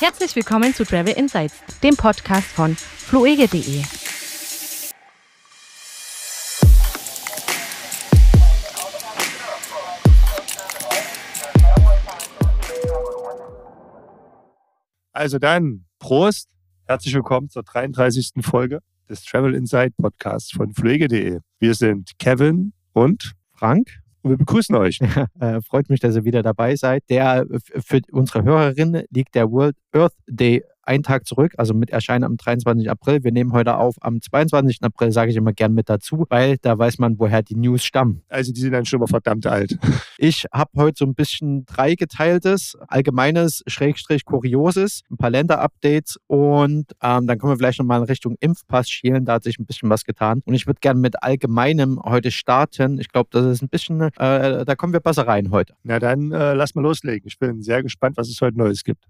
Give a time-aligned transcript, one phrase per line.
[0.00, 3.82] Herzlich willkommen zu Travel Insights, dem Podcast von fluege.de.
[15.12, 16.48] Also dann, Prost,
[16.86, 18.42] herzlich willkommen zur 33.
[18.42, 18.80] Folge
[19.10, 21.40] des Travel Insight Podcasts von fluege.de.
[21.58, 24.00] Wir sind Kevin und Frank.
[24.22, 25.00] Und wir begrüßen euch.
[25.40, 27.04] äh, freut mich, dass ihr wieder dabei seid.
[27.08, 27.46] Der
[27.84, 32.36] für unsere Hörerinnen liegt der World Earth Day einen Tag zurück, also mit Erscheinen am
[32.36, 32.90] 23.
[32.90, 33.22] April.
[33.24, 34.78] Wir nehmen heute auf am 22.
[34.82, 38.22] April, sage ich immer gern mit dazu, weil da weiß man, woher die News stammen.
[38.28, 39.78] Also die sind dann schon mal verdammt alt.
[40.22, 47.26] Ich habe heute so ein bisschen dreigeteiltes, allgemeines, Schrägstrich, Kurioses, ein paar Länder-Updates und ähm,
[47.26, 49.24] dann können wir vielleicht nochmal in Richtung Impfpass schielen.
[49.24, 50.42] Da hat sich ein bisschen was getan.
[50.44, 52.98] Und ich würde gerne mit Allgemeinem heute starten.
[53.00, 54.10] Ich glaube, das ist ein bisschen, äh,
[54.66, 55.74] da kommen wir besser rein heute.
[55.84, 57.26] Na dann äh, lass mal loslegen.
[57.26, 59.04] Ich bin sehr gespannt, was es heute Neues gibt.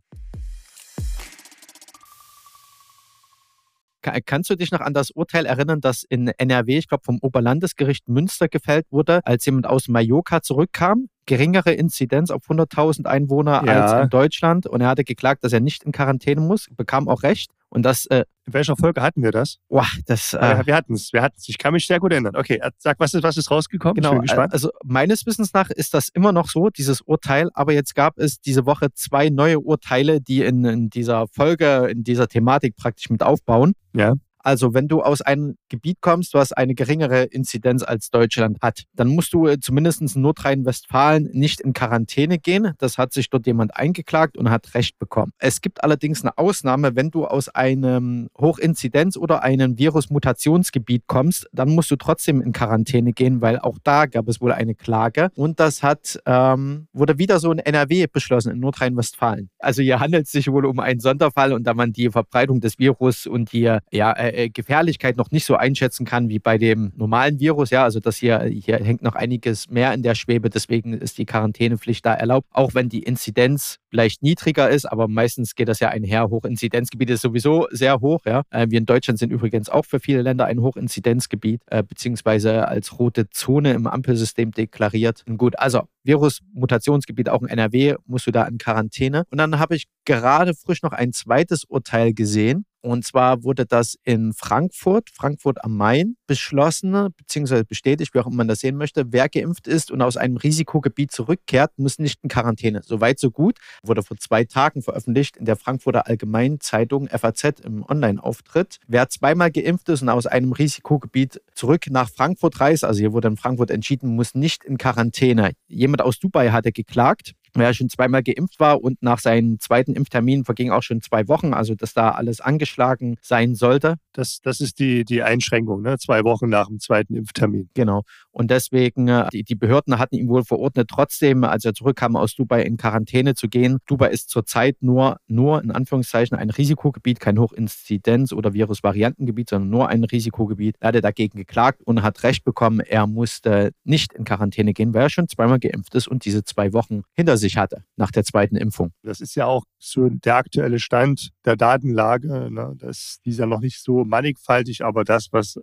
[4.03, 8.09] Kannst du dich noch an das Urteil erinnern, das in NRW, ich glaube vom Oberlandesgericht
[8.09, 11.09] Münster gefällt wurde, als jemand aus Mallorca zurückkam?
[11.27, 13.85] Geringere Inzidenz auf 100.000 Einwohner ja.
[13.85, 17.23] als in Deutschland und er hatte geklagt, dass er nicht in Quarantäne muss, bekam auch
[17.23, 17.53] Recht.
[17.71, 18.07] Und das.
[18.07, 19.59] Äh, in welcher Folge hatten wir das?
[19.69, 20.35] Boah, das.
[20.35, 21.13] Äh, wir hatten es.
[21.13, 22.35] Wir hatten Ich kann mich sehr gut erinnern.
[22.35, 23.95] Okay, sag, was ist, was ist rausgekommen?
[23.95, 24.11] Genau.
[24.11, 24.53] Ich bin gespannt.
[24.53, 27.49] Also, meines Wissens nach ist das immer noch so, dieses Urteil.
[27.55, 32.03] Aber jetzt gab es diese Woche zwei neue Urteile, die in, in dieser Folge, in
[32.03, 33.75] dieser Thematik praktisch mit aufbauen.
[33.95, 34.15] Ja.
[34.43, 39.09] Also wenn du aus einem Gebiet kommst, was eine geringere Inzidenz als Deutschland hat, dann
[39.09, 42.73] musst du äh, zumindest in Nordrhein-Westfalen nicht in Quarantäne gehen.
[42.79, 45.33] Das hat sich dort jemand eingeklagt und hat Recht bekommen.
[45.39, 51.71] Es gibt allerdings eine Ausnahme, wenn du aus einem Hochinzidenz- oder einem Virusmutationsgebiet kommst, dann
[51.71, 55.31] musst du trotzdem in Quarantäne gehen, weil auch da gab es wohl eine Klage.
[55.35, 59.51] Und das hat, ähm, wurde wieder so in NRW beschlossen, in Nordrhein-Westfalen.
[59.59, 62.79] Also hier handelt es sich wohl um einen Sonderfall und da man die Verbreitung des
[62.79, 63.61] Virus und die
[63.91, 67.71] ja, äh, äh, Gefährlichkeit noch nicht so einschätzen kann wie bei dem normalen Virus.
[67.71, 70.51] Ja, also das hier, hier hängt noch einiges mehr in der Schwebe.
[70.51, 75.55] Deswegen ist die Quarantänepflicht da erlaubt, auch wenn die Inzidenz vielleicht niedriger ist, aber meistens
[75.55, 76.31] geht das ja einher.
[76.31, 78.21] Hochinzidenzgebiet ist sowieso sehr hoch.
[78.25, 78.43] Ja.
[78.51, 82.99] Äh, wir in Deutschland sind übrigens auch für viele Länder ein Hochinzidenzgebiet, äh, beziehungsweise als
[82.99, 85.25] rote Zone im Ampelsystem deklariert.
[85.29, 89.25] Und gut, also Virus-Mutationsgebiet auch in NRW, musst du da in Quarantäne.
[89.31, 92.65] Und dann habe ich gerade frisch noch ein zweites Urteil gesehen.
[92.83, 98.37] Und zwar wurde das in Frankfurt, Frankfurt am Main, beschlossen, beziehungsweise bestätigt, wie auch immer
[98.37, 99.13] man das sehen möchte.
[99.13, 102.81] Wer geimpft ist und aus einem Risikogebiet zurückkehrt, muss nicht in Quarantäne.
[102.85, 103.59] Soweit, so gut.
[103.83, 108.79] Wurde vor zwei Tagen veröffentlicht in der Frankfurter Allgemeinen Zeitung FAZ im Online-Auftritt.
[108.87, 113.29] Wer zweimal geimpft ist und aus einem Risikogebiet zurück nach Frankfurt reist, also hier wurde
[113.29, 115.53] in Frankfurt entschieden, muss nicht in Quarantäne.
[115.69, 120.45] Jemand aus Dubai hatte geklagt wer schon zweimal geimpft war und nach seinem zweiten Impftermin
[120.45, 123.97] vergingen auch schon zwei Wochen, also dass da alles angeschlagen sein sollte.
[124.13, 125.99] Das, das ist die, die Einschränkung, ne?
[125.99, 127.69] zwei Wochen nach dem zweiten Impftermin.
[127.75, 128.03] Genau.
[128.33, 132.35] Und deswegen, äh, die, die Behörden hatten ihm wohl verordnet, trotzdem, als er zurückkam aus
[132.35, 133.79] Dubai, in Quarantäne zu gehen.
[133.87, 139.89] Dubai ist zurzeit nur, nur in Anführungszeichen ein Risikogebiet, kein Hochinzidenz- oder Virusvariantengebiet, sondern nur
[139.89, 140.77] ein Risikogebiet.
[140.81, 145.03] Er hatte dagegen geklagt und hat Recht bekommen, er musste nicht in Quarantäne gehen, weil
[145.03, 148.57] er schon zweimal geimpft ist und diese zwei Wochen hinter sich hatte nach der zweiten
[148.57, 148.93] Impfung.
[149.03, 152.51] Das ist ja auch so der aktuelle Stand der Datenlage.
[152.51, 152.75] Ne?
[152.79, 155.59] Das, die ist ja noch nicht so mannigfaltig, aber das, was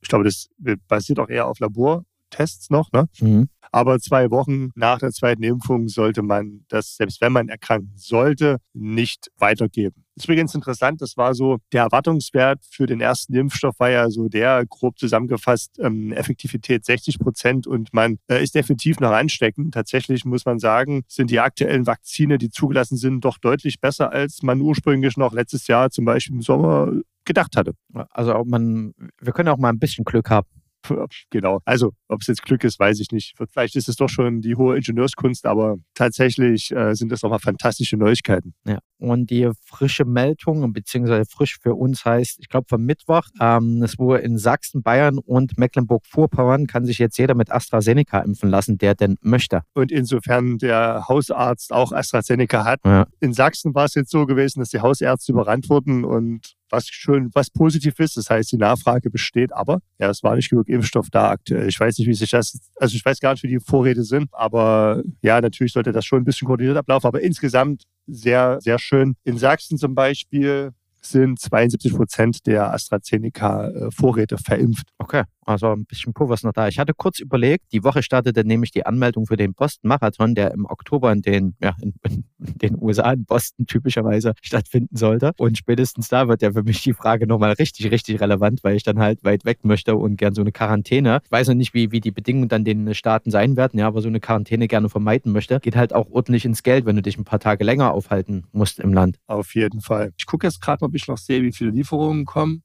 [0.00, 0.48] ich glaube, das
[0.88, 2.90] basiert auch eher auf Labortests noch.
[2.92, 3.08] Ne?
[3.20, 3.48] Mhm.
[3.72, 8.58] Aber zwei Wochen nach der zweiten Impfung sollte man das, selbst wenn man erkranken sollte,
[8.72, 10.04] nicht weitergeben.
[10.14, 14.10] Das ist übrigens interessant, das war so, der Erwartungswert für den ersten Impfstoff war ja
[14.10, 19.72] so der, grob zusammengefasst, ähm, Effektivität 60 Prozent und man äh, ist definitiv noch ansteckend.
[19.72, 24.42] Tatsächlich muss man sagen, sind die aktuellen Vakzine, die zugelassen sind, doch deutlich besser, als
[24.42, 26.92] man ursprünglich noch letztes Jahr zum Beispiel im Sommer
[27.24, 27.72] gedacht hatte.
[28.10, 30.48] Also man, wir können auch mal ein bisschen Glück haben.
[31.30, 31.60] Genau.
[31.64, 33.34] Also, ob es jetzt Glück ist, weiß ich nicht.
[33.50, 37.96] Vielleicht ist es doch schon die hohe Ingenieurskunst, aber tatsächlich äh, sind das nochmal fantastische
[37.96, 38.54] Neuigkeiten.
[38.66, 38.78] Ja.
[38.98, 43.98] Und die frische Meldung, beziehungsweise frisch für uns heißt, ich glaube vom Mittwoch, ähm, es
[43.98, 48.94] wurde in Sachsen, Bayern und Mecklenburg-Vorpommern kann sich jetzt jeder mit AstraZeneca impfen lassen, der
[48.94, 49.62] denn möchte.
[49.74, 52.80] Und insofern der Hausarzt auch AstraZeneca hat.
[52.84, 53.06] Ja.
[53.20, 57.30] In Sachsen war es jetzt so gewesen, dass die Hausärzte überrannt wurden und was schön,
[57.34, 58.16] was positiv ist.
[58.16, 61.68] Das heißt, die Nachfrage besteht, aber ja, es war nicht genug Impfstoff da aktuell.
[61.68, 64.28] Ich weiß nicht, wie sich das, also ich weiß gar nicht, wie die Vorräte sind,
[64.32, 69.14] aber ja, natürlich sollte das schon ein bisschen koordiniert ablaufen, aber insgesamt sehr, sehr schön.
[69.24, 70.72] In Sachsen zum Beispiel
[71.02, 74.88] sind 72 Prozent der AstraZeneca-Vorräte verimpft.
[74.98, 76.68] Okay, Also ein bisschen Puffer ist noch da.
[76.68, 80.66] Ich hatte kurz überlegt, die Woche startete nämlich die Anmeldung für den Boston-Marathon, der im
[80.66, 85.32] Oktober in den, ja, in, in, den USA, in Boston typischerweise stattfinden sollte.
[85.38, 88.82] Und spätestens da wird ja für mich die Frage nochmal richtig, richtig relevant, weil ich
[88.82, 91.20] dann halt weit weg möchte und gern so eine Quarantäne.
[91.24, 94.02] Ich weiß noch nicht, wie, wie die Bedingungen dann den Staaten sein werden, ja, aber
[94.02, 97.18] so eine Quarantäne gerne vermeiden möchte, geht halt auch ordentlich ins Geld, wenn du dich
[97.18, 99.18] ein paar Tage länger aufhalten musst im Land.
[99.26, 100.12] Auf jeden Fall.
[100.16, 102.62] Ich gucke jetzt gerade mal, ob ich noch sehe, wie viele Lieferungen kommen.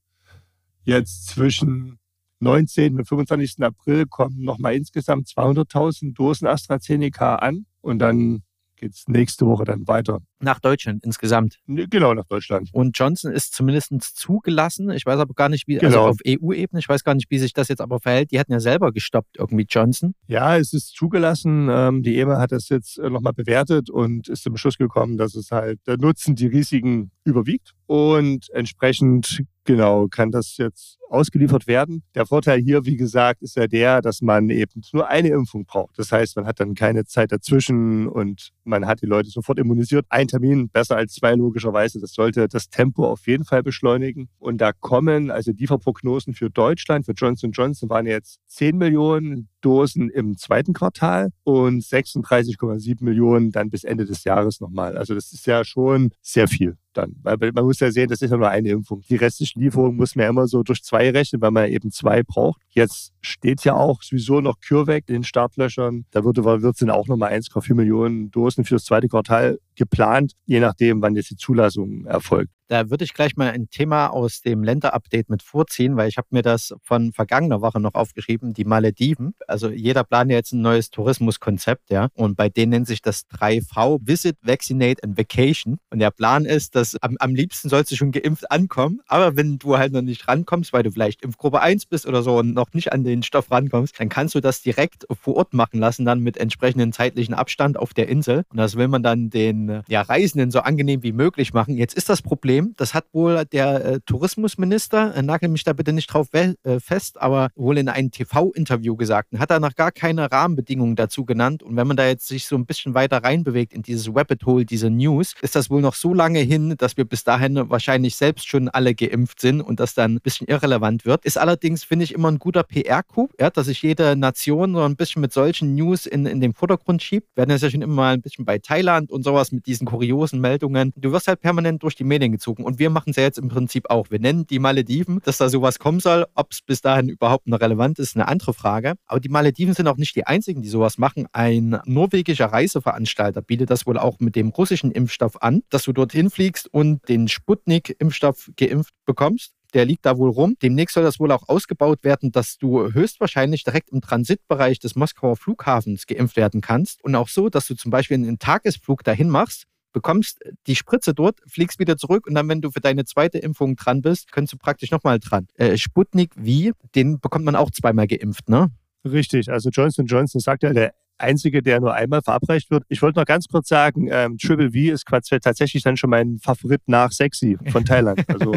[0.84, 1.98] Jetzt zwischen
[2.40, 2.98] 19.
[2.98, 3.62] und 25.
[3.62, 8.42] April kommen nochmal insgesamt 200.000 Dosen AstraZeneca an und dann
[8.76, 10.20] geht es nächste Woche dann weiter.
[10.38, 11.58] Nach Deutschland insgesamt.
[11.66, 12.68] Genau, nach Deutschland.
[12.72, 14.90] Und Johnson ist zumindest zugelassen.
[14.90, 16.06] Ich weiß aber gar nicht, wie, also genau.
[16.08, 18.32] also auf EU-Ebene, ich weiß gar nicht, wie sich das jetzt aber verhält.
[18.32, 20.14] Die hatten ja selber gestoppt, irgendwie Johnson.
[20.26, 21.68] Ja, es ist zugelassen.
[21.70, 25.34] Ähm, die EMA hat das jetzt äh, nochmal bewertet und ist zum Schluss gekommen, dass
[25.34, 27.72] es halt der Nutzen die Risiken überwiegt.
[27.86, 32.02] Und entsprechend, genau, kann das jetzt ausgeliefert werden.
[32.14, 35.98] Der Vorteil hier, wie gesagt, ist ja der, dass man eben nur eine Impfung braucht.
[35.98, 40.06] Das heißt, man hat dann keine Zeit dazwischen und man hat die Leute sofort immunisiert.
[40.08, 42.00] Ein Termin besser als zwei logischerweise.
[42.00, 44.28] Das sollte das Tempo auf jeden Fall beschleunigen.
[44.38, 50.10] Und da kommen also Lieferprognosen für Deutschland, für Johnson Johnson waren jetzt 10 Millionen Dosen
[50.10, 54.96] im zweiten Quartal und 36,7 Millionen dann bis Ende des Jahres nochmal.
[54.96, 57.16] Also das ist ja schon sehr viel dann.
[57.24, 59.02] Weil man muss ja sehen, das ist ja nur eine Impfung.
[59.10, 62.22] Die restliche Lieferung muss man ja immer so durch zwei rechnen, weil man eben zwei
[62.22, 62.62] braucht.
[62.68, 66.04] Jetzt steht ja auch sowieso noch CureVac in den Startlöchern.
[66.12, 70.60] Da wird, wird sind auch nochmal 1,4 Millionen Dosen für das zweite Quartal geplant, je
[70.60, 72.52] nachdem, wann jetzt die Zulassung erfolgt.
[72.68, 76.28] Da würde ich gleich mal ein Thema aus dem Länder-Update mit vorziehen, weil ich habe
[76.30, 79.34] mir das von vergangener Woche noch aufgeschrieben, die Malediven.
[79.46, 82.08] Also jeder plant ja jetzt ein neues Tourismuskonzept, ja.
[82.14, 85.78] Und bei denen nennt sich das 3V, Visit, Vaccinate and Vacation.
[85.90, 89.58] Und der Plan ist, dass am, am liebsten sollst du schon geimpft ankommen, aber wenn
[89.58, 92.72] du halt noch nicht rankommst, weil du vielleicht Impfgruppe 1 bist oder so und noch
[92.72, 96.20] nicht an den Stoff rankommst, dann kannst du das direkt vor Ort machen lassen, dann
[96.20, 98.44] mit entsprechendem zeitlichen Abstand auf der Insel.
[98.50, 101.76] Und das will man dann den ja, Reisenden so angenehm wie möglich machen.
[101.76, 102.74] Jetzt ist das Problem, Problem.
[102.76, 107.20] Das hat wohl der äh, Tourismusminister, äh, nagel mich da bitte nicht drauf äh, fest,
[107.20, 111.62] aber wohl in einem TV-Interview gesagt und hat noch gar keine Rahmenbedingungen dazu genannt.
[111.62, 114.64] Und wenn man da jetzt sich so ein bisschen weiter reinbewegt in dieses Rabbit Hole,
[114.64, 118.48] diese News, ist das wohl noch so lange hin, dass wir bis dahin wahrscheinlich selbst
[118.48, 121.24] schon alle geimpft sind und das dann ein bisschen irrelevant wird.
[121.24, 124.96] Ist allerdings, finde ich, immer ein guter PR-Coup, ja, dass sich jede Nation so ein
[124.96, 127.28] bisschen mit solchen News in, in den Vordergrund schiebt.
[127.34, 129.86] Wir werden das ja schon immer mal ein bisschen bei Thailand und sowas mit diesen
[129.86, 130.92] kuriosen Meldungen.
[130.96, 132.64] Du wirst halt permanent durch die Medien gezogen gezogen.
[132.64, 134.10] Und wir machen es ja jetzt im Prinzip auch.
[134.10, 136.26] Wir nennen die Malediven, dass da sowas kommen soll.
[136.34, 138.94] Ob es bis dahin überhaupt noch relevant ist, eine andere Frage.
[139.06, 141.26] Aber die Malediven sind auch nicht die einzigen, die sowas machen.
[141.32, 146.30] Ein norwegischer Reiseveranstalter bietet das wohl auch mit dem russischen Impfstoff an, dass du dorthin
[146.30, 150.56] fliegst und den Sputnik-Impfstoff geimpft bekommst der liegt da wohl rum.
[150.62, 155.36] Demnächst soll das wohl auch ausgebaut werden, dass du höchstwahrscheinlich direkt im Transitbereich des Moskauer
[155.36, 157.04] Flughafens geimpft werden kannst.
[157.04, 159.66] Und auch so, dass du zum Beispiel einen Tagesflug dahin machst
[159.96, 163.76] bekommst die Spritze dort, fliegst wieder zurück und dann, wenn du für deine zweite Impfung
[163.76, 165.46] dran bist, kannst du praktisch nochmal dran.
[165.54, 168.68] Äh, Sputnik wie, den bekommt man auch zweimal geimpft, ne?
[169.06, 172.84] Richtig, also Johnson Johnson sagt ja, der einzige, der nur einmal verabreicht wird.
[172.88, 175.04] Ich wollte noch ganz kurz sagen, ähm, Triple V ist
[175.42, 178.22] tatsächlich dann schon mein Favorit nach Sexy von Thailand.
[178.28, 178.54] Also,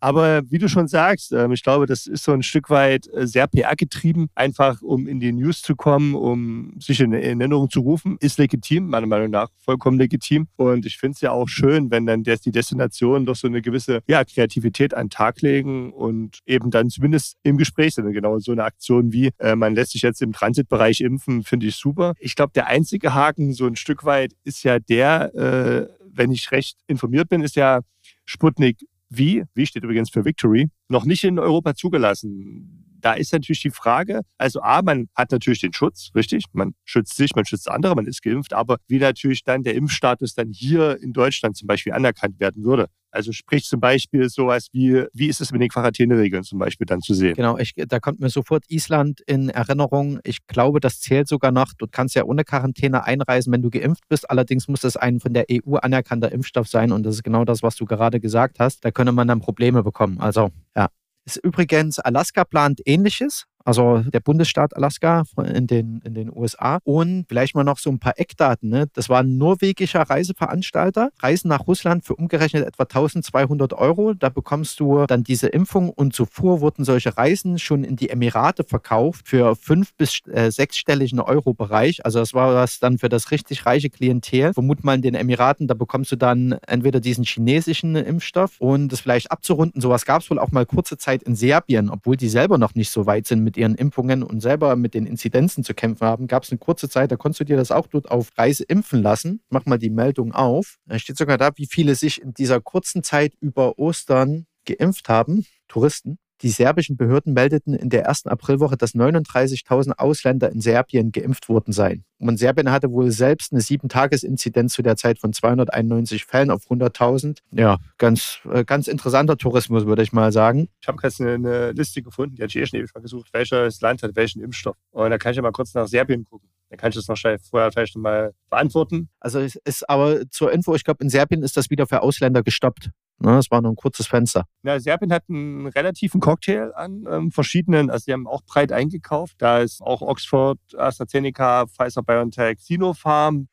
[0.00, 3.26] aber wie du schon sagst, ähm, ich glaube, das ist so ein Stück weit äh,
[3.26, 8.16] sehr PR-getrieben, einfach um in die News zu kommen, um sich in Erinnerung zu rufen,
[8.20, 10.48] ist legitim, meiner Meinung nach vollkommen legitim.
[10.56, 14.00] Und ich finde es ja auch schön, wenn dann die Destinationen doch so eine gewisse
[14.06, 18.10] ja, Kreativität an den Tag legen und eben dann zumindest im Gespräch sind.
[18.12, 21.76] Genau so eine Aktion wie, äh, man lässt sich jetzt im Transitbereich impfen, finde ich
[21.76, 22.14] super super.
[22.18, 26.50] Ich glaube, der einzige Haken so ein Stück weit ist ja der, äh, wenn ich
[26.50, 27.80] recht informiert bin, ist ja
[28.26, 28.78] Sputnik
[29.10, 33.70] V, V steht übrigens für Victory, noch nicht in Europa zugelassen da ist natürlich die
[33.70, 37.94] Frage, also A, man hat natürlich den Schutz, richtig, man schützt sich, man schützt andere,
[37.94, 41.92] man ist geimpft, aber wie natürlich dann der Impfstatus dann hier in Deutschland zum Beispiel
[41.92, 42.88] anerkannt werden würde.
[43.10, 47.00] Also sprich zum Beispiel sowas wie, wie ist es mit den Quarantäneregeln zum Beispiel dann
[47.00, 47.34] zu sehen?
[47.34, 50.20] Genau, ich, da kommt mir sofort Island in Erinnerung.
[50.24, 51.72] Ich glaube, das zählt sogar noch.
[51.78, 54.30] Du kannst ja ohne Quarantäne einreisen, wenn du geimpft bist.
[54.30, 56.92] Allerdings muss das ein von der EU anerkannter Impfstoff sein.
[56.92, 58.84] Und das ist genau das, was du gerade gesagt hast.
[58.84, 60.20] Da könnte man dann Probleme bekommen.
[60.20, 60.88] Also, ja.
[61.28, 66.78] Ist übrigens, Alaska plant ähnliches also der Bundesstaat Alaska in den, in den USA.
[66.84, 68.70] Und vielleicht mal noch so ein paar Eckdaten.
[68.70, 68.86] Ne?
[68.94, 71.10] Das war ein norwegischer Reiseveranstalter.
[71.20, 74.14] Reisen nach Russland für umgerechnet etwa 1200 Euro.
[74.14, 75.90] Da bekommst du dann diese Impfung.
[75.90, 81.20] Und zuvor wurden solche Reisen schon in die Emirate verkauft für fünf- bis äh, sechsstelligen
[81.20, 82.06] Euro-Bereich.
[82.06, 84.54] Also das war was dann für das richtig reiche Klientel.
[84.54, 89.00] Vermut mal in den Emiraten, da bekommst du dann entweder diesen chinesischen Impfstoff und das
[89.00, 89.82] vielleicht abzurunden.
[89.82, 92.88] Sowas gab es wohl auch mal kurze Zeit in Serbien, obwohl die selber noch nicht
[92.88, 96.44] so weit sind mit ihren Impfungen und selber mit den Inzidenzen zu kämpfen haben, gab
[96.44, 99.42] es eine kurze Zeit, da konntest du dir das auch dort auf Reise impfen lassen.
[99.50, 100.78] Mach mal die Meldung auf.
[100.86, 105.44] Da steht sogar da, wie viele sich in dieser kurzen Zeit über Ostern geimpft haben,
[105.68, 106.18] Touristen.
[106.42, 111.72] Die serbischen Behörden meldeten in der ersten Aprilwoche, dass 39.000 Ausländer in Serbien geimpft worden
[111.72, 112.04] seien.
[112.20, 117.38] Und Serbien hatte wohl selbst eine Sieben-Tages-Inzidenz zu der Zeit von 291 Fällen auf 100.000.
[117.52, 120.68] Ja, ganz, äh, ganz interessanter Tourismus, würde ich mal sagen.
[120.80, 123.80] Ich habe gerade eine, Liste gefunden, die hatte ich eh schon ewig mal gesucht, welches
[123.80, 124.76] Land hat welchen Impfstoff.
[124.90, 126.48] Und da kann ich ja mal kurz nach Serbien gucken.
[126.70, 127.16] Dann kann ich das noch
[127.50, 129.08] vorher vielleicht mal beantworten.
[129.20, 132.42] Also es ist aber zur Info, ich glaube, in Serbien ist das wieder für Ausländer
[132.42, 132.90] gestoppt.
[133.20, 134.44] Ne, das war nur ein kurzes Fenster.
[134.62, 139.34] Ja, Serbien hat einen relativen Cocktail an ähm, verschiedenen, also die haben auch breit eingekauft.
[139.38, 143.48] Da ist auch Oxford, AstraZeneca, Pfizer BioNTech, Sinopharm,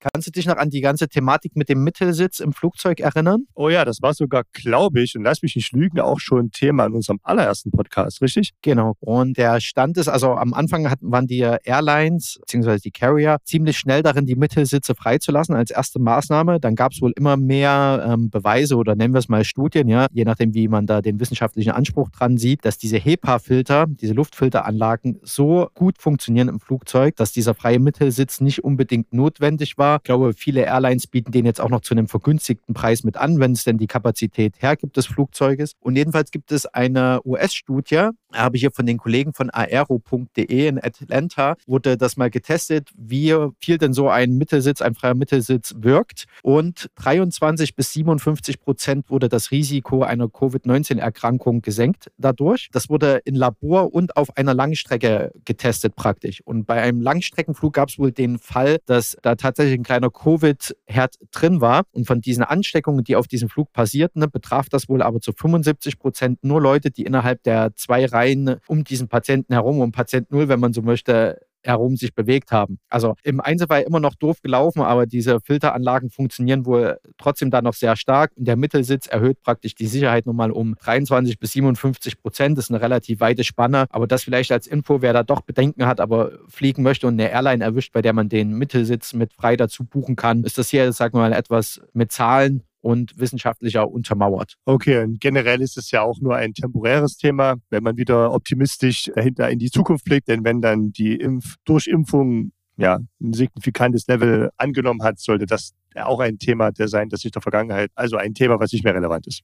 [0.00, 3.44] Kannst du dich noch an die ganze Thematik mit dem Mittelsitz im Flugzeug erinnern?
[3.54, 6.86] Oh ja, das war sogar, glaube ich, und lass mich nicht lügen, auch schon Thema
[6.86, 8.52] in unserem allerersten Podcast, richtig?
[8.62, 8.94] Genau.
[9.00, 12.78] Und der Stand ist, also am Anfang hatten, waren die Airlines bzw.
[12.78, 16.60] die Carrier ziemlich schnell darin, die Mittelsitze freizulassen als erste Maßnahme.
[16.60, 20.06] Dann gab es wohl immer mehr ähm, Beweise oder nennen wir es mal Studien, ja,
[20.12, 25.20] je nachdem, wie man da den wissenschaftlichen Anspruch dran sieht, dass diese HEPA-Filter, diese Luftfilteranlagen
[25.22, 30.32] so gut funktionieren im Flugzeug, dass dieser freie Mittelsitz nicht unbedingt notwendig war ich glaube,
[30.34, 33.64] viele Airlines bieten den jetzt auch noch zu einem vergünstigten Preis mit an, wenn es
[33.64, 35.74] denn die Kapazität hergibt des Flugzeuges.
[35.80, 41.56] Und jedenfalls gibt es eine US-Studie, habe hier von den Kollegen von aero.de in Atlanta,
[41.66, 46.24] wurde das mal getestet, wie viel denn so ein Mittelsitz, ein freier Mittelsitz wirkt.
[46.42, 52.68] Und 23 bis 57 Prozent wurde das Risiko einer Covid-19-Erkrankung gesenkt dadurch.
[52.72, 56.40] Das wurde in Labor und auf einer Langstrecke getestet praktisch.
[56.44, 61.16] Und bei einem Langstreckenflug gab es wohl den Fall, dass da tatsächlich ein kleiner Covid-Herd
[61.30, 61.84] drin war.
[61.92, 65.98] Und von diesen Ansteckungen, die auf diesem Flug passierten, betraf das wohl aber zu 75
[65.98, 70.48] Prozent nur Leute, die innerhalb der zwei Reihen um diesen Patienten herum, um Patient Null,
[70.48, 72.78] wenn man so möchte, herum sich bewegt haben.
[72.88, 77.74] Also im Einzelfall immer noch doof gelaufen, aber diese Filteranlagen funktionieren wohl trotzdem da noch
[77.74, 78.32] sehr stark.
[78.36, 82.56] Und der Mittelsitz erhöht praktisch die Sicherheit nochmal um 23 bis 57 Prozent.
[82.56, 83.86] Das ist eine relativ weite Spanne.
[83.90, 87.30] Aber das vielleicht als Info, wer da doch Bedenken hat, aber fliegen möchte und eine
[87.30, 90.92] Airline erwischt, bei der man den Mittelsitz mit frei dazu buchen kann, ist das hier,
[90.92, 94.54] sagen wir mal, etwas mit Zahlen und wissenschaftlicher untermauert.
[94.64, 99.10] Okay, und generell ist es ja auch nur ein temporäres Thema, wenn man wieder optimistisch
[99.14, 104.50] dahinter in die Zukunft blickt, denn wenn dann die Impf Durchimpfung ja, ein signifikantes Level
[104.56, 108.32] angenommen hat, sollte das auch ein Thema der sein, das sich der Vergangenheit, also ein
[108.34, 109.42] Thema, was nicht mehr relevant ist.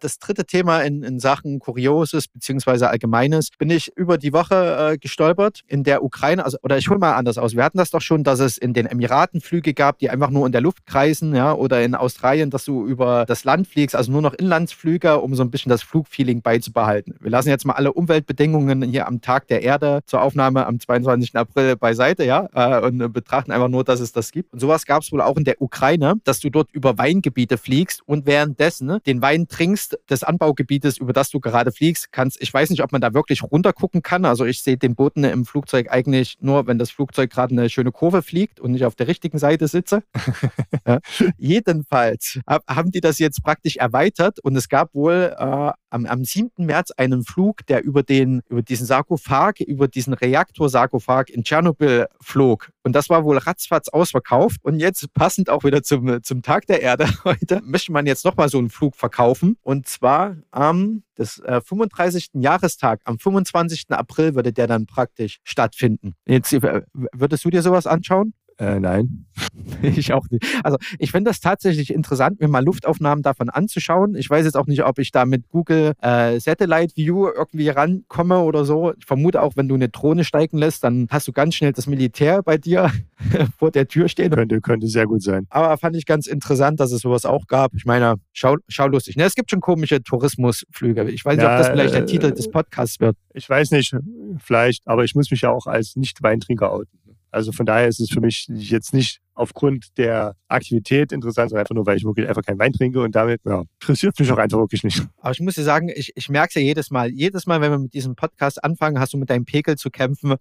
[0.00, 2.84] Das dritte Thema in, in Sachen Kurioses bzw.
[2.84, 6.44] Allgemeines bin ich über die Woche äh, gestolpert in der Ukraine.
[6.44, 7.56] Also, oder ich hole mal anders aus.
[7.56, 10.46] Wir hatten das doch schon, dass es in den Emiraten Flüge gab, die einfach nur
[10.46, 14.12] in der Luft kreisen, ja, oder in Australien, dass du über das Land fliegst, also
[14.12, 17.16] nur noch Inlandsflüge, um so ein bisschen das Flugfeeling beizubehalten.
[17.20, 21.36] Wir lassen jetzt mal alle Umweltbedingungen hier am Tag der Erde zur Aufnahme am 22.
[21.36, 24.52] April beiseite, ja, äh, und betrachten einfach nur, dass es das gibt.
[24.52, 28.02] Und sowas gab es wohl auch in der Ukraine, dass du dort über Weingebiete fliegst
[28.06, 32.52] und währenddessen den Wein trinkst Rest des Anbaugebietes, über das du gerade fliegst, kannst, ich
[32.52, 34.24] weiß nicht, ob man da wirklich runtergucken kann.
[34.24, 37.92] Also ich sehe den Boden im Flugzeug eigentlich nur, wenn das Flugzeug gerade eine schöne
[37.92, 40.02] Kurve fliegt und nicht auf der richtigen Seite sitze.
[40.86, 40.98] ja.
[41.36, 46.50] Jedenfalls haben die das jetzt praktisch erweitert und es gab wohl äh, am, am 7.
[46.64, 52.70] März einen Flug, der über, den, über diesen Sarkophag, über diesen Reaktorsarkophag in Tschernobyl flog.
[52.82, 54.58] Und das war wohl ratzfatz ausverkauft.
[54.62, 58.48] Und jetzt passend auch wieder zum, zum Tag der Erde heute, möchte man jetzt nochmal
[58.48, 59.56] so einen Flug verkaufen.
[59.62, 62.30] Und zwar am des äh, 35.
[62.34, 63.86] Jahrestag, am 25.
[63.90, 66.14] April würde der dann praktisch stattfinden.
[66.26, 68.34] Jetzt, äh, würdest du dir sowas anschauen?
[68.58, 69.26] Äh, nein.
[69.82, 70.44] ich auch nicht.
[70.64, 74.16] Also ich finde das tatsächlich interessant, mir mal Luftaufnahmen davon anzuschauen.
[74.16, 78.40] Ich weiß jetzt auch nicht, ob ich da mit Google äh, Satellite View irgendwie rankomme
[78.40, 78.92] oder so.
[78.98, 81.86] Ich vermute auch, wenn du eine Drohne steigen lässt, dann hast du ganz schnell das
[81.86, 82.90] Militär bei dir
[83.58, 84.32] vor der Tür stehen.
[84.32, 85.46] Könnte, könnte sehr gut sein.
[85.50, 87.74] Aber fand ich ganz interessant, dass es sowas auch gab.
[87.74, 89.16] Ich meine, schau, schau lustig.
[89.16, 91.08] Ne, es gibt schon komische Tourismusflüge.
[91.10, 93.16] Ich weiß nicht, ja, ob das vielleicht der äh, Titel des Podcasts wird.
[93.34, 93.94] Ich weiß nicht,
[94.38, 96.98] vielleicht, aber ich muss mich ja auch als Nicht-Weintrinker outen.
[97.30, 101.74] Also von daher ist es für mich jetzt nicht aufgrund der Aktivität interessant, sondern einfach
[101.74, 104.58] nur, weil ich wirklich einfach keinen Wein trinke und damit ja, interessiert mich auch einfach
[104.58, 105.06] wirklich nicht.
[105.20, 107.10] Aber ich muss dir sagen, ich, ich merke es ja jedes Mal.
[107.10, 110.34] Jedes Mal, wenn wir mit diesem Podcast anfangen, hast du mit deinem Pegel zu kämpfen.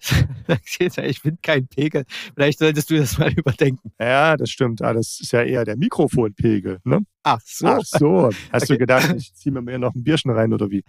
[0.79, 2.05] ich finde keinen Pegel.
[2.33, 3.91] Vielleicht solltest du das mal überdenken.
[3.99, 4.81] Ja, das stimmt.
[4.81, 6.79] Aber ah, das ist ja eher der Mikrofonpegel.
[6.83, 7.01] Ne?
[7.29, 7.67] Ach so.
[7.67, 8.29] Ach so.
[8.53, 8.73] Hast okay.
[8.73, 10.83] du gedacht, ich ziehe mir noch ein Bierchen rein oder wie?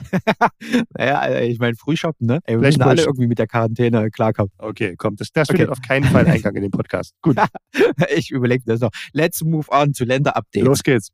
[0.97, 2.39] naja, ich meine, Frühshoppen, ne?
[2.45, 4.53] Ey, wir müssen alle irgendwie mit der Quarantäne klarkommen.
[4.57, 5.59] Okay, komm, das, das okay.
[5.59, 7.13] findet auf keinen Fall Eingang in den Podcast.
[7.23, 7.37] Gut.
[8.17, 8.91] ich überlege das noch.
[9.13, 10.67] Let's move on zu Länder-Updates.
[10.67, 11.11] Los geht's.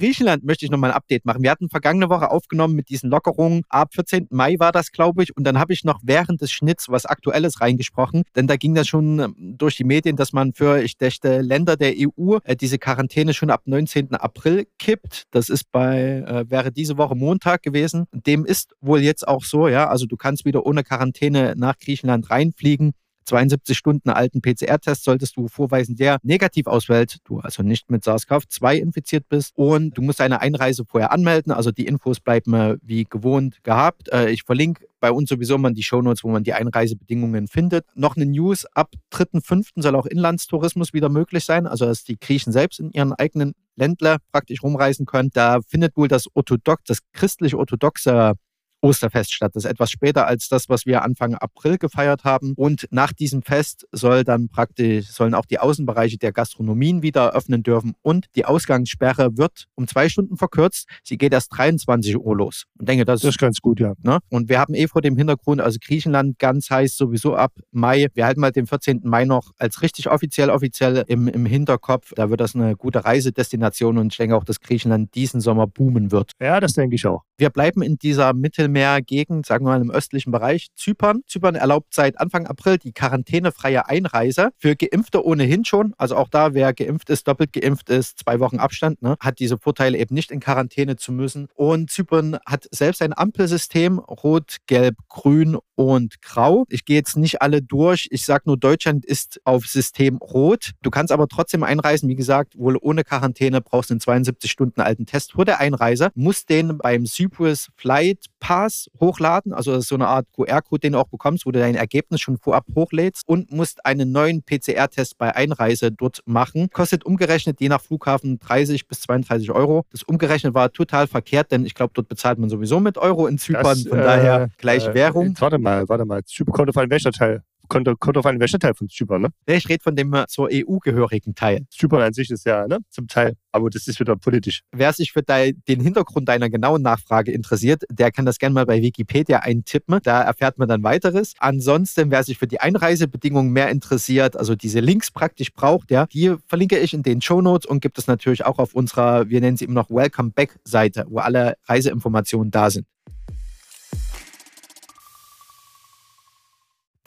[0.00, 1.42] Griechenland möchte ich nochmal ein Update machen.
[1.42, 3.64] Wir hatten vergangene Woche aufgenommen mit diesen Lockerungen.
[3.68, 4.28] Ab 14.
[4.30, 5.36] Mai war das, glaube ich.
[5.36, 8.22] Und dann habe ich noch während des Schnitts was Aktuelles reingesprochen.
[8.34, 11.76] Denn da ging das schon ähm, durch die Medien, dass man für, ich dächte, Länder
[11.76, 14.14] der EU äh, diese Quarantäne schon ab 19.
[14.14, 15.24] April kippt.
[15.32, 18.06] Das ist bei, äh, wäre diese Woche Montag gewesen.
[18.12, 19.88] Dem ist wohl jetzt auch so, ja.
[19.88, 22.92] Also du kannst wieder ohne Quarantäne nach Griechenland reinfliegen.
[23.30, 28.74] 72 Stunden alten PCR-Test solltest du vorweisen, der negativ ausfällt, du also nicht mit SARS-CoV-2
[28.76, 31.52] infiziert bist und du musst deine Einreise vorher anmelden.
[31.52, 34.12] Also die Infos bleiben äh, wie gewohnt gehabt.
[34.12, 37.86] Äh, ich verlinke bei uns sowieso mal die Shownotes, wo man die Einreisebedingungen findet.
[37.94, 39.82] Noch eine News, ab 3.5.
[39.82, 44.18] soll auch Inlandstourismus wieder möglich sein, also dass die Griechen selbst in ihren eigenen Ländler
[44.32, 45.30] praktisch rumreisen können.
[45.32, 48.34] Da findet wohl das orthodox, das christlich-orthodoxe
[48.80, 49.52] Osterfest statt.
[49.54, 52.54] Das ist etwas später als das, was wir Anfang April gefeiert haben.
[52.56, 57.62] Und nach diesem Fest soll dann praktisch, sollen auch die Außenbereiche der Gastronomien wieder öffnen
[57.62, 60.88] dürfen und die Ausgangssperre wird um zwei Stunden verkürzt.
[61.04, 62.64] Sie geht erst 23 Uhr los.
[62.78, 63.94] Und denke, das, das ist ganz gut, ja.
[64.02, 64.18] Ne?
[64.28, 68.08] Und wir haben eh vor dem Hintergrund, also Griechenland ganz heiß sowieso ab Mai.
[68.14, 69.00] Wir halten mal den 14.
[69.04, 72.12] Mai noch als richtig offiziell, offiziell im, im Hinterkopf.
[72.14, 76.10] Da wird das eine gute Reisedestination und ich denke auch, dass Griechenland diesen Sommer boomen
[76.10, 76.32] wird.
[76.40, 77.22] Ja, das denke ich auch.
[77.40, 81.22] Wir bleiben in dieser Mittel Mittelmeergegend, sagen wir mal im östlichen Bereich, Zypern.
[81.26, 85.94] Zypern erlaubt seit Anfang April die quarantänefreie Einreise für Geimpfte ohnehin schon.
[85.96, 89.56] Also auch da, wer geimpft ist, doppelt geimpft ist, zwei Wochen Abstand, ne, hat diese
[89.56, 91.48] Vorteile eben nicht in Quarantäne zu müssen.
[91.54, 96.66] Und Zypern hat selbst ein Ampelsystem, rot, gelb, grün und grau.
[96.68, 98.06] Ich gehe jetzt nicht alle durch.
[98.10, 100.72] Ich sage nur, Deutschland ist auf System rot.
[100.82, 102.06] Du kannst aber trotzdem einreisen.
[102.10, 106.10] Wie gesagt, wohl ohne Quarantäne brauchst du einen 72 Stunden alten Test vor der Einreise.
[106.14, 109.54] Musst den beim Cyprus Flight Pass hochladen.
[109.54, 112.20] Also das ist so eine Art QR-Code, den du auch bekommst, wo du dein Ergebnis
[112.20, 116.68] schon vorab hochlädst und musst einen neuen PCR-Test bei Einreise dort machen.
[116.70, 119.86] Kostet umgerechnet je nach Flughafen 30 bis 32 Euro.
[119.92, 123.38] Das umgerechnet war total verkehrt, denn ich glaube, dort bezahlt man sowieso mit Euro in
[123.38, 123.64] Zypern.
[123.64, 125.34] Das, Von äh, daher gleiche äh, Währung.
[125.38, 126.24] Warte mal mal, warte mal.
[126.24, 127.42] Zypern von welcher Teil?
[127.68, 129.28] Kommt, kommt auf einen welcher Teil von Zypern, ne?
[129.46, 131.66] Ich rede von dem äh, zur EU gehörigen Teil.
[131.70, 132.78] Zypern an sich ist ja, ne?
[132.88, 133.36] Zum Teil.
[133.52, 134.62] Aber das ist wieder politisch.
[134.72, 138.82] Wer sich für den Hintergrund deiner genauen Nachfrage interessiert, der kann das gerne mal bei
[138.82, 140.00] Wikipedia eintippen.
[140.02, 141.34] Da erfährt man dann weiteres.
[141.38, 146.34] Ansonsten, wer sich für die Einreisebedingungen mehr interessiert, also diese Links praktisch braucht, ja, die
[146.46, 149.56] verlinke ich in den Show Notes und gibt es natürlich auch auf unserer, wir nennen
[149.56, 152.86] sie immer noch Welcome Back Seite, wo alle Reiseinformationen da sind.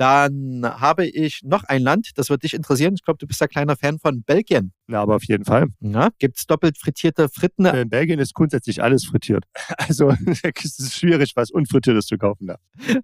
[0.04, 2.94] Dann habe ich noch ein Land, das wird dich interessieren.
[2.94, 4.74] Ich glaube, du bist ein kleiner Fan von Belgien.
[4.88, 5.68] Na, aber auf jeden Fall.
[5.80, 7.66] Ja, Gibt es doppelt frittierte Fritten?
[7.66, 9.46] In Belgien ist grundsätzlich alles frittiert.
[9.78, 12.58] Also es ist schwierig, was Unfrittiertes zu kaufen da.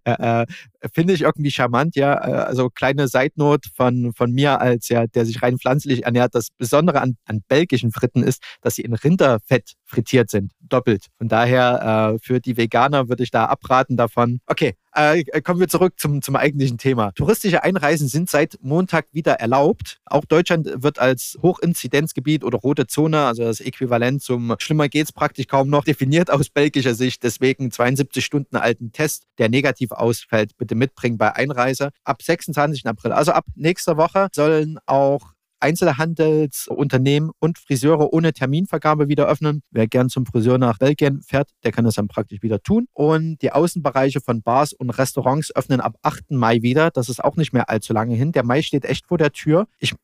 [0.06, 0.46] Äh, äh,
[0.94, 2.14] Finde ich irgendwie charmant, ja.
[2.14, 6.36] Äh, also kleine Seitnot von, von mir als ja, der sich rein pflanzlich ernährt.
[6.36, 10.54] Das Besondere an, an belgischen Fritten ist, dass sie in Rinderfett frittiert sind.
[10.62, 11.08] Doppelt.
[11.18, 14.40] Von daher äh, für die Veganer würde ich da abraten davon.
[14.48, 17.12] Okay, äh, kommen wir zurück zum, zum eigentlichen Thema.
[17.12, 20.00] Touristische Einreisen sind seit Montag wieder erlaubt.
[20.06, 21.38] Auch Deutschland wird als
[21.80, 26.50] Hochinzidenzgebiet oder rote Zone, also das Äquivalent zum Schlimmer geht's praktisch kaum noch, definiert aus
[26.50, 27.24] belgischer Sicht.
[27.24, 31.90] Deswegen 72 Stunden alten Test, der negativ ausfällt, bitte mitbringen bei Einreise.
[32.04, 32.86] Ab 26.
[32.86, 39.62] April, also ab nächster Woche, sollen auch Einzelhandelsunternehmen und Friseure ohne Terminvergabe wieder öffnen.
[39.72, 42.88] Wer gern zum Friseur nach Belgien fährt, der kann das dann praktisch wieder tun.
[42.94, 46.32] Und die Außenbereiche von Bars und Restaurants öffnen ab 8.
[46.32, 46.92] Mai wieder.
[46.92, 48.32] Das ist auch nicht mehr allzu lange hin.
[48.32, 49.68] Der Mai steht echt vor der Tür.
[49.80, 49.96] Ich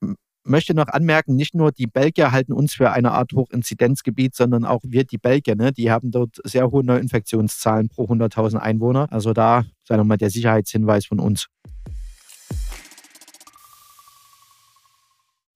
[0.45, 4.81] möchte noch anmerken, nicht nur die Belgier halten uns für eine Art Hochinzidenzgebiet, sondern auch
[4.83, 9.07] wir, die Belgier, ne, die haben dort sehr hohe Neuinfektionszahlen pro 100.000 Einwohner.
[9.11, 11.47] Also da sei nochmal der Sicherheitshinweis von uns.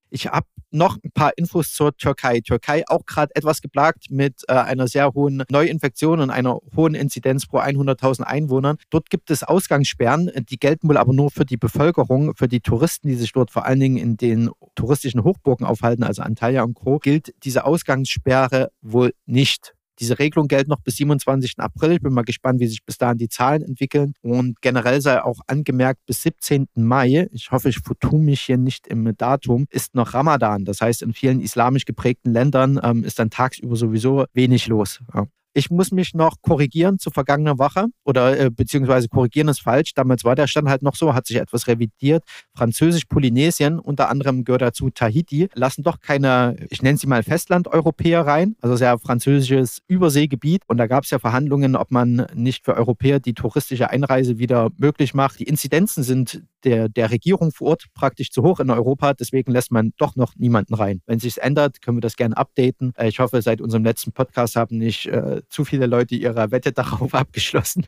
[0.09, 2.41] Ich habe noch ein paar Infos zur Türkei.
[2.41, 7.47] Türkei auch gerade etwas geplagt mit äh, einer sehr hohen Neuinfektion und einer hohen Inzidenz
[7.47, 8.77] pro 100.000 Einwohnern.
[8.89, 13.07] Dort gibt es Ausgangssperren, die gelten wohl aber nur für die Bevölkerung, für die Touristen,
[13.07, 16.99] die sich dort vor allen Dingen in den touristischen Hochburgen aufhalten, also Antalya und Co.,
[16.99, 19.73] gilt diese Ausgangssperre wohl nicht.
[19.99, 21.55] Diese Regelung gilt noch bis 27.
[21.57, 21.93] April.
[21.93, 24.13] Ich bin mal gespannt, wie sich bis dahin die Zahlen entwickeln.
[24.21, 26.67] Und generell sei auch angemerkt, bis 17.
[26.75, 30.65] Mai, ich hoffe, ich vertue mich hier nicht im Datum, ist noch Ramadan.
[30.65, 35.01] Das heißt, in vielen islamisch geprägten Ländern ähm, ist dann tagsüber sowieso wenig los.
[35.13, 35.27] Ja.
[35.59, 39.93] Ich muss mich noch korrigieren zu vergangener Woche oder äh, beziehungsweise korrigieren ist falsch.
[39.93, 42.23] Damals war der Stand halt noch so, hat sich etwas revidiert.
[42.55, 48.55] Französisch-Polynesien, unter anderem gehört dazu Tahiti, lassen doch keine, ich nenne sie mal Festland-Europäer rein,
[48.61, 50.61] also sehr französisches Überseegebiet.
[50.67, 54.69] Und da gab es ja Verhandlungen, ob man nicht für Europäer die touristische Einreise wieder
[54.77, 55.41] möglich macht.
[55.41, 59.13] Die Inzidenzen sind der, der Regierung vor Ort praktisch zu hoch in Europa.
[59.13, 61.01] Deswegen lässt man doch noch niemanden rein.
[61.05, 62.93] Wenn sich ändert, können wir das gerne updaten.
[62.97, 66.71] Äh, ich hoffe, seit unserem letzten Podcast haben nicht äh, zu viele Leute ihre Wette
[66.73, 67.85] darauf abgeschlossen.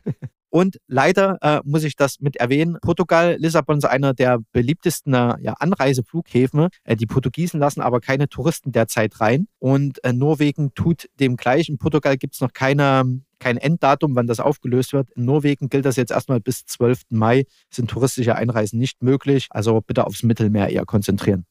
[0.52, 2.76] Und leider äh, muss ich das mit erwähnen.
[2.82, 6.68] Portugal, Lissabon ist einer der beliebtesten äh, ja, Anreiseflughäfen.
[6.84, 9.48] Äh, die Portugiesen lassen aber keine Touristen derzeit rein.
[9.58, 11.70] Und äh, Norwegen tut dem gleich.
[11.70, 15.10] In Portugal gibt es noch keine, kein Enddatum, wann das aufgelöst wird.
[15.12, 17.04] In Norwegen gilt das jetzt erstmal bis 12.
[17.08, 17.46] Mai.
[17.70, 19.46] Sind touristische Einreisen nicht möglich.
[19.48, 21.46] Also bitte aufs Mittelmeer eher konzentrieren.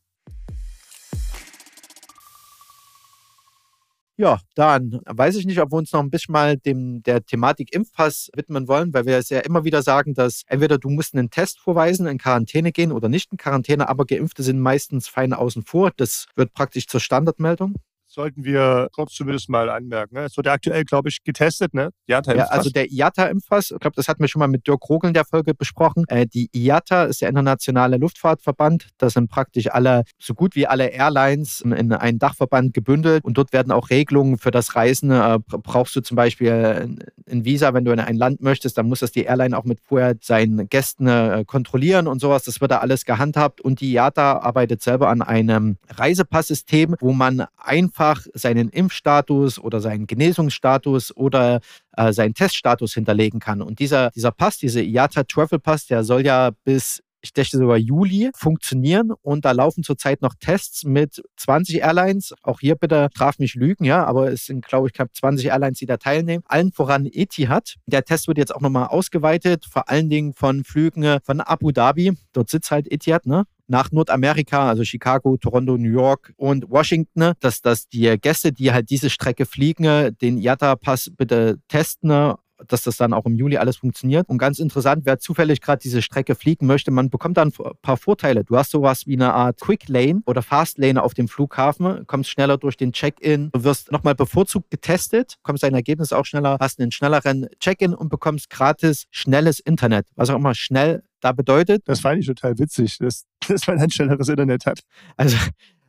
[4.18, 7.74] Ja, dann weiß ich nicht, ob wir uns noch ein bisschen mal dem, der Thematik
[7.74, 11.30] Impfpass widmen wollen, weil wir es ja immer wieder sagen, dass entweder du musst einen
[11.30, 15.64] Test vorweisen, in Quarantäne gehen oder nicht in Quarantäne, aber Geimpfte sind meistens fein außen
[15.64, 15.92] vor.
[15.96, 17.76] Das wird praktisch zur Standardmeldung
[18.12, 20.16] sollten wir kurz zumindest mal anmerken.
[20.16, 20.26] Ne?
[20.26, 21.92] Es wird aktuell, glaube ich, getestet, ne?
[22.08, 25.10] IATA ja, also der IATA-Impfpass, ich glaube, das hatten wir schon mal mit Dirk Rogel
[25.10, 26.04] in der Folge besprochen.
[26.08, 28.90] Äh, die IATA ist der internationale Luftfahrtverband.
[28.98, 33.54] Das sind praktisch alle, so gut wie alle Airlines in einen Dachverband gebündelt und dort
[33.54, 35.12] werden auch Regelungen für das Reisen.
[35.12, 36.98] Äh, brauchst du zum Beispiel
[37.30, 39.80] ein Visa, wenn du in ein Land möchtest, dann muss das die Airline auch mit
[39.82, 42.44] vorher seinen Gästen äh, kontrollieren und sowas.
[42.44, 47.46] Das wird da alles gehandhabt und die IATA arbeitet selber an einem Reisepasssystem, wo man
[47.58, 51.62] einfach einfach seinen Impfstatus oder seinen Genesungsstatus oder
[51.96, 53.62] äh, seinen Teststatus hinterlegen kann.
[53.62, 57.78] Und dieser, dieser Pass, dieser IATA Travel Pass, der soll ja bis ich denke sogar
[57.78, 62.34] Juli funktionieren und da laufen zurzeit noch Tests mit 20 Airlines.
[62.44, 65.80] Auch hier bitte traf mich lügen, ja, aber es sind, glaube ich, knapp 20 Airlines,
[65.80, 66.44] die da teilnehmen.
[66.48, 67.76] Allen voran Etihad.
[67.86, 72.14] Der Test wird jetzt auch nochmal ausgeweitet, vor allen Dingen von Flügen von Abu Dhabi.
[72.34, 73.46] Dort sitzt halt Etihad, ne?
[73.72, 78.90] nach Nordamerika, also Chicago, Toronto, New York und Washington, dass, dass die Gäste, die halt
[78.90, 82.36] diese Strecke fliegen, den IATA-Pass bitte testen
[82.68, 84.28] dass das dann auch im Juli alles funktioniert.
[84.30, 87.98] Und ganz interessant, wer zufällig gerade diese Strecke fliegen möchte, man bekommt dann ein paar
[87.98, 88.44] Vorteile.
[88.44, 92.30] Du hast sowas wie eine Art Quick Lane oder Fast Lane auf dem Flughafen, kommst
[92.30, 96.92] schneller durch den Check-in, wirst nochmal bevorzugt getestet, kommst dein Ergebnis auch schneller, hast einen
[96.92, 101.84] schnelleren Check-in und bekommst gratis schnelles Internet, was auch immer schnell da bedeutet.
[101.86, 104.82] Das fand ich total witzig, dass, dass man ein schnelleres Internet hat.
[105.16, 105.38] Also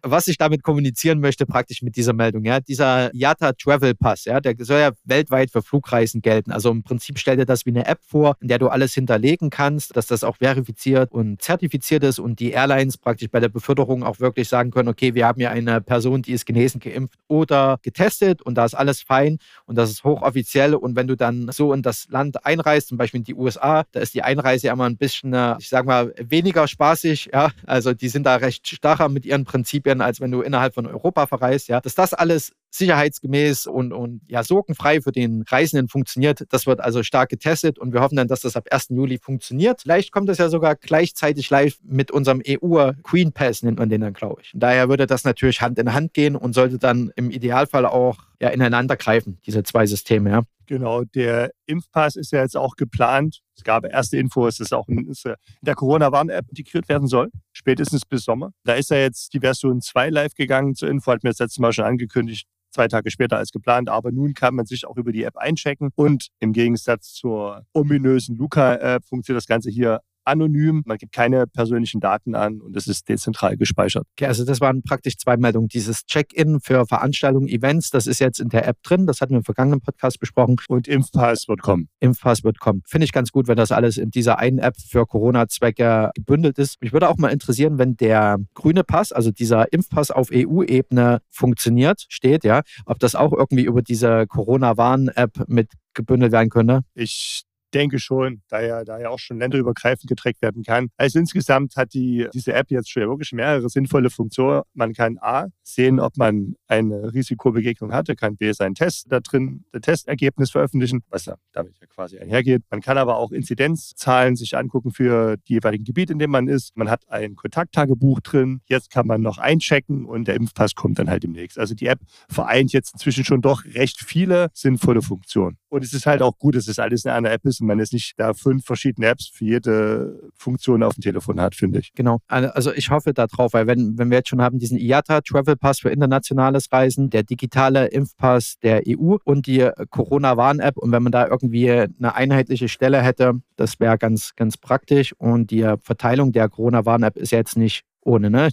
[0.02, 4.40] was ich damit kommunizieren möchte, praktisch mit dieser Meldung, ja, dieser Yata Travel Pass, ja,
[4.40, 6.52] der soll ja weltweit für Flugreisen gelten.
[6.52, 9.50] Also im Prinzip stellt er das wie eine App vor, in der du alles hinterlegen
[9.50, 14.02] kannst, dass das auch verifiziert und zertifiziert ist und die Airlines praktisch bei der Beförderung
[14.02, 17.78] auch wirklich sagen können, okay, wir haben ja eine Person, die ist genesen, geimpft oder
[17.82, 20.74] getestet und da ist alles fein und das ist hochoffiziell.
[20.74, 24.00] Und wenn du dann so in das Land einreist, zum Beispiel in die USA, da
[24.00, 27.92] ist die Einreise ja immer ein bisschen, äh, ich sag mal, weniger spaßig, ja, also
[27.94, 31.26] die sind da recht starrer mit ihren Prinzipien werden, als wenn du innerhalb von Europa
[31.26, 36.46] verreist, ja, dass das alles sicherheitsgemäß und, und ja, sorgenfrei für den Reisenden funktioniert.
[36.48, 38.88] Das wird also stark getestet und wir hoffen dann, dass das ab 1.
[38.90, 39.82] Juli funktioniert.
[39.82, 44.00] Vielleicht kommt das ja sogar gleichzeitig live mit unserem EU Queen Pass, nennt man den
[44.00, 44.54] dann, glaube ich.
[44.54, 48.18] Und daher würde das natürlich Hand in Hand gehen und sollte dann im Idealfall auch
[48.40, 50.42] ja, ineinander greifen, diese zwei Systeme, ja.
[50.66, 53.40] Genau, der Impfpass ist ja jetzt auch geplant.
[53.56, 55.12] Es gab erste Infos, dass auch in
[55.60, 58.52] der Corona-Warn-App integriert werden soll, spätestens bis Sommer.
[58.64, 60.74] Da ist ja jetzt die Version 2 live gegangen.
[60.74, 63.88] Zur Info hat mir das letzte Mal schon angekündigt, zwei Tage später als geplant.
[63.88, 65.90] Aber nun kann man sich auch über die App einchecken.
[65.94, 72.00] Und im Gegensatz zur ominösen Luca-App funktioniert das Ganze hier anonym, man gibt keine persönlichen
[72.00, 74.06] Daten an und es ist dezentral gespeichert.
[74.16, 75.68] Okay, also das waren praktisch zwei Meldungen.
[75.68, 79.38] Dieses Check-in für Veranstaltungen, Events, das ist jetzt in der App drin, das hatten wir
[79.38, 80.56] im vergangenen Podcast besprochen.
[80.68, 81.88] Und Impfpass wird kommen.
[82.00, 82.82] Impfpass wird kommen.
[82.86, 86.80] Finde ich ganz gut, wenn das alles in dieser einen App für Corona-Zwecke gebündelt ist.
[86.80, 92.06] Mich würde auch mal interessieren, wenn der grüne Pass, also dieser Impfpass auf EU-Ebene funktioniert,
[92.08, 96.80] steht, ja, ob das auch irgendwie über diese Corona-Warn-App mit gebündelt werden könnte.
[96.94, 100.88] Ich denke schon, da ja, da ja auch schon länderübergreifend getrackt werden kann.
[100.96, 104.62] Also insgesamt hat die, diese App jetzt schon wirklich mehrere sinnvolle Funktionen.
[104.74, 109.64] Man kann A, sehen, ob man eine Risikobegegnung hatte, kann B, seinen Test da drin,
[109.72, 112.62] das Testergebnis veröffentlichen, was ja damit ja quasi einhergeht.
[112.70, 116.76] Man kann aber auch Inzidenzzahlen sich angucken für die jeweiligen Gebiete, in dem man ist.
[116.76, 118.60] Man hat ein Kontakttagebuch drin.
[118.66, 121.58] Jetzt kann man noch einchecken und der Impfpass kommt dann halt demnächst.
[121.58, 125.56] Also die App vereint jetzt inzwischen schon doch recht viele sinnvolle Funktionen.
[125.68, 127.78] Und es ist halt auch gut, dass es alles in einer App ist und man
[127.78, 131.92] jetzt nicht da fünf verschiedene Apps für jede Funktion auf dem Telefon hat, finde ich.
[131.94, 132.18] Genau.
[132.26, 135.80] Also ich hoffe darauf, weil wenn, wenn wir jetzt schon haben diesen IATA Travel Pass
[135.80, 141.26] für internationales Reisen, der digitale Impfpass der EU und die Corona-Warn-App und wenn man da
[141.26, 147.16] irgendwie eine einheitliche Stelle hätte, das wäre ganz, ganz praktisch und die Verteilung der Corona-Warn-App
[147.16, 148.48] ist jetzt nicht ohne, ne?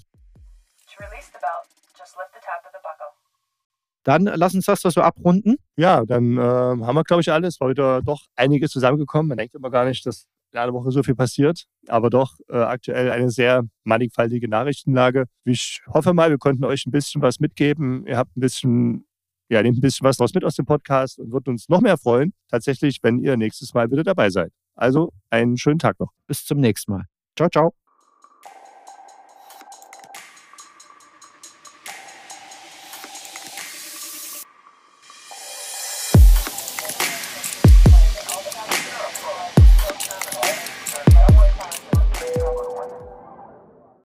[4.09, 5.57] Dann lass uns das doch so abrunden.
[5.77, 7.61] Ja, dann äh, haben wir, glaube ich, alles.
[7.61, 9.29] War wieder doch einiges zusammengekommen.
[9.29, 12.57] Man denkt immer gar nicht, dass in einer Woche so viel passiert, aber doch äh,
[12.57, 15.25] aktuell eine sehr mannigfaltige Nachrichtenlage.
[15.45, 18.03] Ich hoffe mal, wir konnten euch ein bisschen was mitgeben.
[18.07, 19.05] Ihr habt ein bisschen,
[19.47, 21.99] ja, nehmt ein bisschen was draus mit aus dem Podcast und würden uns noch mehr
[21.99, 24.51] freuen, tatsächlich, wenn ihr nächstes Mal wieder dabei seid.
[24.73, 26.13] Also einen schönen Tag noch.
[26.25, 27.03] Bis zum nächsten Mal.
[27.35, 27.88] Ciao, ciao.